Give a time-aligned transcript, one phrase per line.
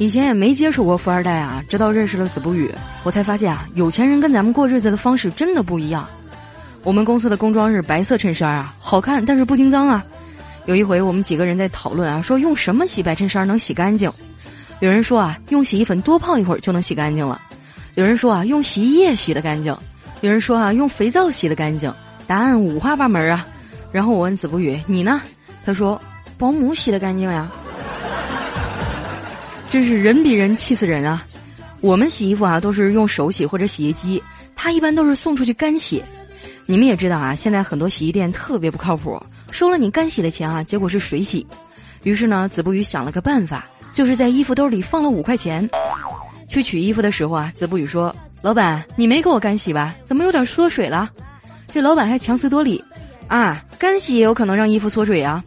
[0.00, 2.74] 以前也没接触过富二代啊，直到认识了子不语，
[3.04, 6.08] 我才发现啊，有钱人跟咱们过日子的方式真的不一样。
[6.82, 10.02] 我们公司的工装是白色衬衫啊，好看但是不经脏啊。
[10.64, 14.10] 有一回我们几个人在讨论啊，说用什么洗白衬衫能洗干净？
[14.80, 17.38] 有人说啊，用洗衣粉多泡一会儿就能洗干净了；
[17.94, 19.74] 有人说啊，用洗衣液洗的干净；
[20.22, 21.92] 有人说啊，用肥皂洗的干净。
[22.26, 23.46] 答案五花八门啊。
[23.92, 25.20] 然后我问子不语，你呢？
[25.62, 26.00] 他说
[26.38, 27.50] 保姆洗的干净呀。
[29.70, 31.24] 真是人比人气死人啊！
[31.80, 34.20] 我们洗衣服啊都是用手洗或者洗衣机，
[34.56, 36.02] 他一般都是送出去干洗。
[36.66, 39.16] 你们也知道啊，现在很多洗衣店特别不靠谱，
[39.52, 41.46] 收了你干洗的钱啊，结果是水洗。
[42.02, 45.70] 于是呢，子不语想了个办法，就是在衣服兜里放了五块钱。
[46.48, 49.94] 去取衣服的时候啊，子不语说：“老板，你没给我干洗吧？
[50.04, 51.08] 怎么有点缩水了？”
[51.72, 52.82] 这老板还强词夺理
[53.28, 55.44] ：“啊，干洗也有可能让衣服缩水啊。”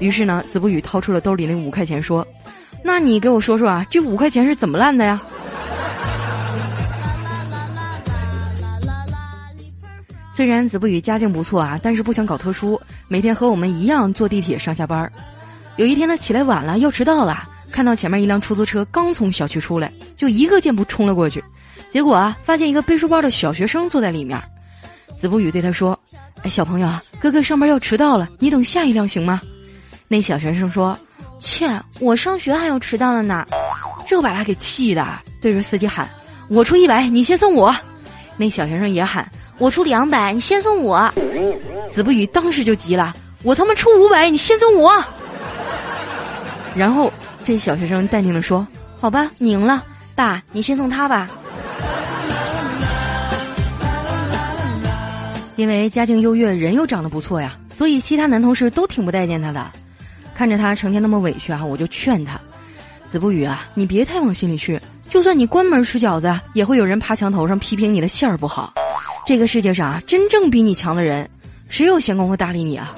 [0.00, 2.26] 于是呢，子不语掏出了兜里那五块钱说。
[2.86, 5.20] 那你给我说说啊，这五块钱是怎么烂的呀？
[10.32, 15.10] 虽然子不语家境不错啊，但是不想搞特殊，每天和我们一样坐地铁上下班儿。
[15.74, 21.42] 有一天他起来晚了，要迟到了，看到前面一辆出租车刚从小区出来，就一个箭步冲了过去，
[21.90, 24.40] 结果啊，发现一个背书包的小学生坐在里面。
[25.20, 25.98] 子不语对他说
[26.44, 29.42] ：“哎，小朋友，哥哥上班要迟到了，你等下一辆行吗？”
[30.06, 30.96] 那小学生说。
[31.40, 31.68] 切！
[32.00, 33.46] 我上学还要迟到了呢，
[34.06, 35.06] 这把他给气的，
[35.40, 36.08] 对着司机喊
[36.48, 37.74] ：“我出一百，你先送我。”
[38.36, 41.12] 那小学生也喊：“我出两百，你先送我。”
[41.90, 44.92] 子不语当时就急了：“我他妈出五百，你先送我。”
[46.74, 47.12] 然后
[47.44, 48.66] 这小学生淡定的说
[49.00, 49.82] ：“好吧，你赢了，
[50.14, 51.30] 爸，你先送他吧。”
[55.56, 59.70] 因为家境优越，人又长得不错呀，所以其他男同事都挺不待见他的。
[60.36, 62.38] 看着他成天那么委屈啊，我就劝他
[63.10, 64.78] ：“子不语啊，你别太往心里去。
[65.08, 68.74] 就算你关门吃饺子，也会有人爬墙头上批评你的馅儿不好。
[69.26, 71.26] 这个世界上啊，真正比你强的人，
[71.70, 72.94] 谁有闲工夫搭理你啊？”